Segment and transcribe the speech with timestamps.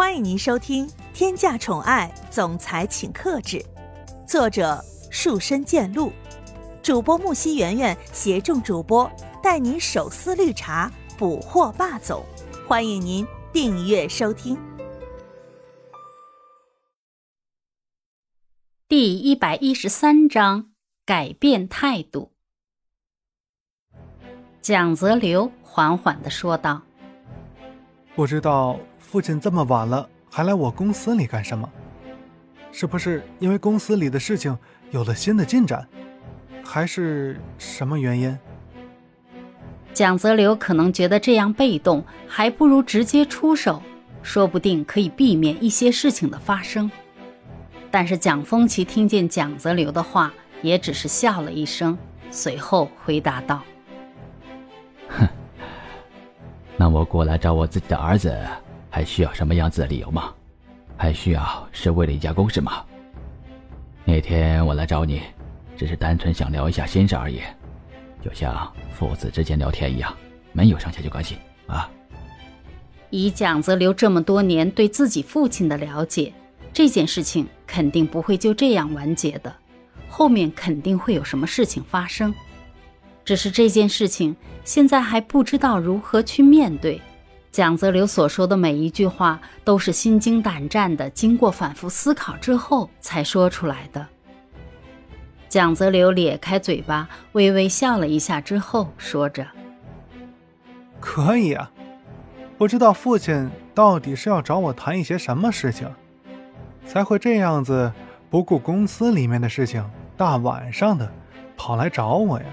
[0.00, 3.58] 欢迎您收听《天价宠爱总裁请克制》，
[4.26, 6.10] 作者树深见鹿，
[6.82, 12.24] 主播木西圆圆携众主播带您手撕绿茶，捕获霸总。
[12.66, 14.58] 欢迎您订阅收听。
[18.88, 20.70] 第一百一十三章
[21.04, 22.32] 改变态度。
[24.62, 26.80] 蒋泽流缓缓的说道
[28.16, 28.80] ：“不知道。”
[29.10, 31.68] 父亲这么晚了还来我公司里干什么？
[32.70, 34.56] 是不是因为公司里的事情
[34.92, 35.84] 有了新的进展，
[36.62, 38.38] 还是什么原因？
[39.92, 43.82] 蒋泽流可能觉得这样被动，还不如直接出手，
[44.22, 46.88] 说不定可以避免一些事情的发生。
[47.90, 51.98] 但是蒋风奇听见蒋泽流的话，也只是笑了一声，
[52.30, 53.60] 随后回答道
[55.10, 55.26] ：“哼，
[56.76, 58.32] 那我过来找我自己的儿子。”
[58.90, 60.34] 还需要什么样子的理由吗？
[60.96, 62.84] 还需要是为了一家公事吗？
[64.04, 65.22] 那天我来找你，
[65.76, 67.40] 只是单纯想聊一下心事而已，
[68.22, 70.14] 就像父子之间聊天一样，
[70.52, 71.88] 没有上下级关系啊。
[73.08, 76.32] 以蒋泽流这么多年对自己父亲的了解，
[76.72, 79.54] 这件事情肯定不会就这样完结的，
[80.08, 82.34] 后面肯定会有什么事情发生，
[83.24, 87.00] 只是这件事情现在还不知道如何去面对。
[87.52, 94.06] 蒋泽流所说的每一句话都是心惊胆战的，经过反复思考之后才说出来的。
[95.48, 99.44] 蒋泽流咧开嘴巴，微微笑了一下之后，说着
[101.00, 101.68] ：“可以啊，
[102.56, 105.92] 不知道父亲到底是要找我谈一些什么事情，
[106.86, 107.92] 才会这样子
[108.30, 109.84] 不顾公司里面的事情，
[110.16, 111.12] 大晚上的
[111.56, 112.46] 跑来找我呀？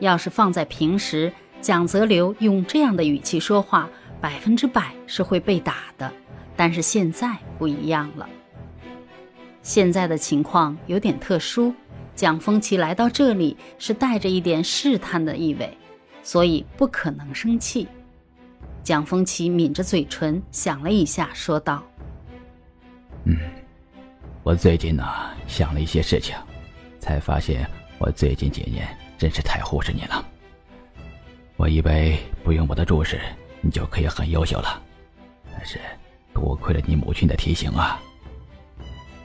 [0.00, 6.10] 要是放在平时。”蒋泽流用这样的语气说话，百分之百是会被打的。
[6.56, 8.28] 但是现在不一样了，
[9.62, 11.74] 现在的情况有点特殊。
[12.16, 15.76] 蒋风奇来到这里是带着一点试探的意味，
[16.22, 17.86] 所以不可能生气。
[18.82, 21.84] 蒋风奇抿着嘴唇想了一下，说道
[23.24, 23.36] ：“嗯，
[24.42, 25.04] 我最近呢
[25.46, 26.34] 想了一些事情，
[26.98, 30.26] 才发现我最近几年真是太忽视你了。”
[31.58, 33.20] 我以为不用我的注视，
[33.60, 34.80] 你就可以很优秀了，
[35.52, 35.80] 但是
[36.32, 38.00] 多亏了你母亲的提醒啊！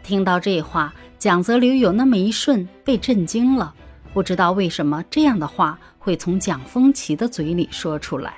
[0.01, 3.71] 听到这话，蒋泽流有那么一瞬被震惊了，
[4.15, 8.33] 不知道为什么这样的话会从蒋风奇的嘴里说出来。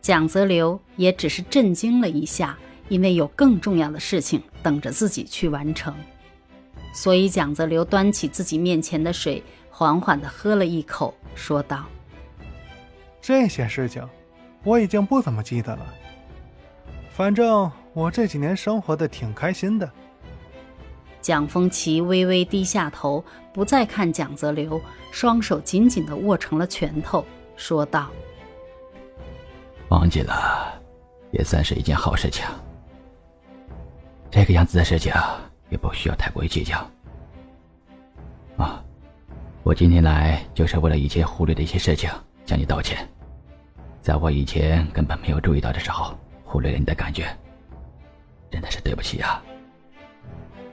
[0.00, 2.58] 蒋泽流也只是震惊了一下，
[2.88, 5.94] 因为有更重要的事情等着自己去完成，
[6.94, 11.84] 所以蒋泽流端起自己面前的水，缓缓地喝了一口，说道。
[13.22, 14.06] 这些事情，
[14.64, 15.86] 我已经不怎么记得了。
[17.08, 19.88] 反正我这几年生活的挺开心的。
[21.20, 27.24] 蒋风奇微微低下头，不再看蒋泽流，双手紧紧的握成了拳头，
[27.54, 28.10] 说道
[29.90, 30.82] ：“忘记了，
[31.30, 32.44] 也算是一件好事情。
[34.32, 35.12] 这个样子的事情，
[35.70, 36.76] 也不需要太过于计较。
[38.56, 38.82] 啊，
[39.62, 42.10] 我今天来就是为了以前忽略的一些事情。”
[42.44, 43.08] 向你道歉，
[44.00, 47.26] 在我以前根本没有注意到的时候，忽略了你的感觉，
[48.50, 49.42] 真的是对不起啊。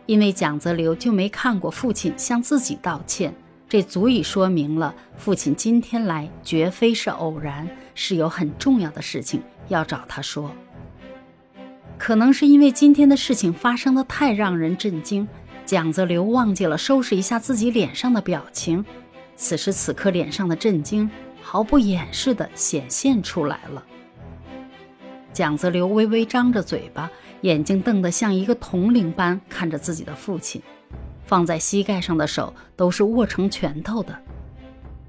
[0.05, 3.33] 因为蒋泽流就没看过父亲向自己道歉，
[3.67, 10.51] 这足以说明了父亲今天来绝非是偶然，是有很重要的事情要找他说。
[11.99, 15.27] 可能是因为今天的事情发生的太让人震惊，
[15.65, 18.83] 蒋泽流忘记了收拾一下自己脸上的表情，
[19.35, 21.07] 此时此刻脸上的震惊。
[21.51, 23.83] 毫不掩饰地显现出来了。
[25.33, 27.09] 蒋泽流微微张着嘴巴，
[27.41, 30.61] 眼睛瞪得像一个铜铃般看着自己的父亲，
[31.25, 34.15] 放在膝盖上的手都是握成拳头的。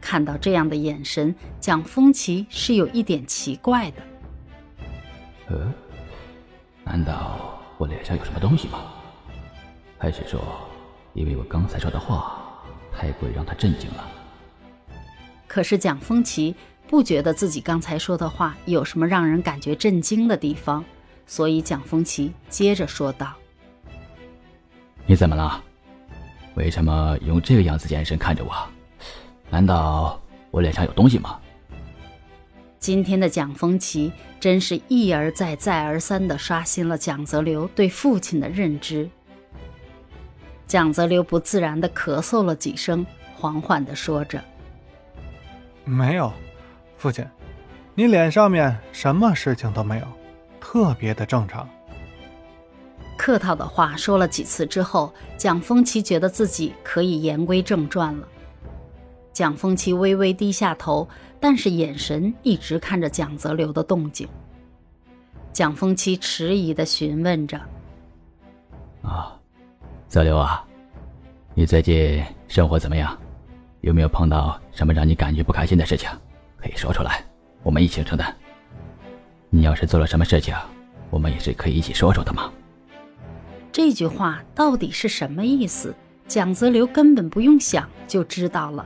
[0.00, 4.02] 看到这样的眼神，蒋风奇是有一点奇怪的。
[5.48, 5.70] 呃，
[6.84, 8.78] 难道我脸上有什么东西吗？
[9.98, 10.40] 还是说，
[11.12, 12.40] 因为我刚才说的话
[12.96, 14.08] 太过于让他震惊了？
[15.52, 16.54] 可是蒋风奇
[16.86, 20.84] 不觉得自己刚才说的话有什么让人感觉震惊的地方，
[21.26, 23.34] 所以蒋风奇接着说道
[25.06, 25.60] ：“你怎么了？
[26.54, 28.52] 为什么用这个样子眼神看着我？
[29.50, 30.20] 难道
[30.52, 31.36] 我脸上有东西吗？”
[32.78, 39.10] 今天的蒋风奇真是一而再、再而三地刷新了蒋泽流对父亲的认知。
[40.68, 43.04] 蒋泽流不自然地咳嗽了几声，
[43.34, 44.40] 缓缓地说着。
[45.90, 46.32] 没有，
[46.96, 47.26] 父亲，
[47.96, 50.06] 你脸上面什么事情都没有，
[50.60, 51.68] 特别的正常。
[53.16, 58.28] 客套的话说了几次之后，蒋风奇觉得自己可以言归正传了。
[59.32, 61.08] 蒋风奇微微低下头，
[61.40, 64.28] 但是眼神一直看着蒋泽流的动静。
[65.52, 67.60] 蒋风奇迟疑的询问着
[69.02, 69.36] ：“啊，
[70.06, 70.64] 泽流啊，
[71.52, 73.18] 你最近生活怎么样？
[73.80, 76.08] 有没有碰到什么让你感觉不开心的事情？
[76.58, 77.24] 可以说出来，
[77.62, 78.34] 我们一起承担。
[79.48, 80.54] 你要是做了什么事情，
[81.08, 82.50] 我们也是可以一起说说的嘛。”
[83.72, 85.94] 这句话到底是什么意思？
[86.28, 88.84] 蒋泽流根本不用想就知道了。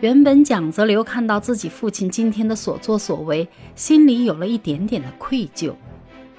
[0.00, 5.74] 原本蒋泽流看到自己父亲今天的所作所为，心里有了一点点的愧疚，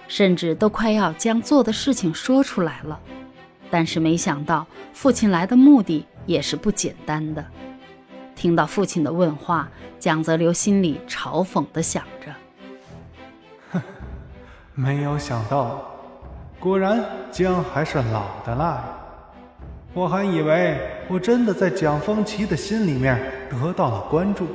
[0.08, 3.00] 甚至都快要将做的事情说出来了。
[3.70, 7.46] 但是没想到父亲来的目的也是不简单的。
[8.36, 9.70] 听到父亲的问话，
[10.00, 12.34] 蒋泽流心里嘲讽的想着
[13.72, 13.82] ：“哼，
[14.74, 15.86] 没有想到。”
[16.60, 18.84] 果然，姜还是老的辣呀。
[19.94, 20.78] 我还以为
[21.08, 23.20] 我真的在蒋风奇的心里面
[23.50, 24.48] 得到了关注，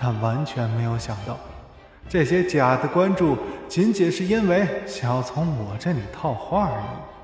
[0.00, 1.36] 但完全没有想到，
[2.08, 3.36] 这些假的关注
[3.68, 7.17] 仅仅是因为想要从我这里套话而已。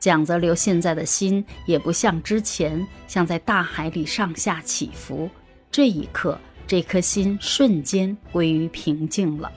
[0.00, 5.28] 蒋泽流现在的心也不像之前，像在大海里上下起伏。
[5.70, 9.52] 这一刻，这颗心瞬间归于平静了。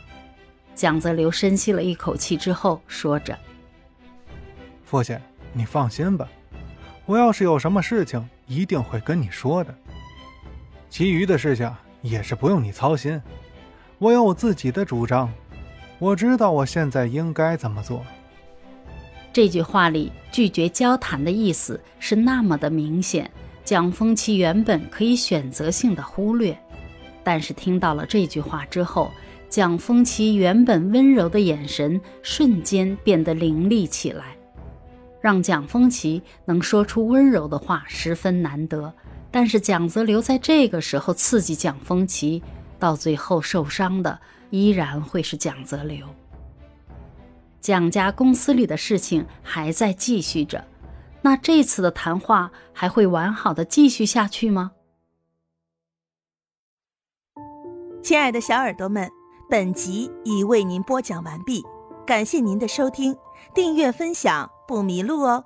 [0.76, 3.40] 蒋泽流深吸了一口气之后，说着
[4.84, 5.18] ：“父亲，
[5.54, 6.28] 你放心吧，
[7.06, 9.74] 我要是有什么事情，一定会跟你说的。
[10.90, 13.22] 其余的事情也是不用你操心，
[13.98, 15.32] 我有我自己的主张，
[16.00, 18.06] 我知道我现在应该怎么做。”
[19.34, 23.30] 这句话里拒绝交谈的意思是那么的明显，
[23.66, 26.56] 蒋风奇原本可以选择性的忽略，
[27.24, 29.12] 但是听到了这句话之后。
[29.50, 34.36] 蒋风奇原本温柔的眼神瞬间变得凌厉起来，
[35.22, 38.92] 让蒋风奇能说出温柔的话十分难得。
[39.30, 42.42] 但是蒋泽流在这个时候刺激蒋风奇，
[42.80, 44.20] 到最后受伤的
[44.50, 46.08] 依然会是蒋泽流。
[47.64, 50.68] 蒋家公司里的事情还在继续着，
[51.22, 54.74] 那这次的谈话还会完好的继续下去吗？
[58.04, 59.10] 亲爱的小耳朵们。
[59.50, 61.64] 本集已为您播讲完毕，
[62.08, 63.16] 感谢您的收听，
[63.54, 65.44] 订阅分享不迷路哦。